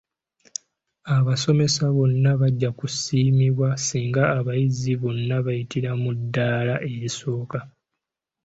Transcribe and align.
Abasomesa 1.15 1.83
bonna 1.95 2.31
bajja 2.41 2.69
kusiimibwa 2.79 3.67
singa 3.87 4.23
abayizi 4.37 4.91
bonna 5.01 5.35
bayitira 5.45 5.91
mu 6.01 6.11
ddaala 6.19 6.75
erisooka. 6.93 7.59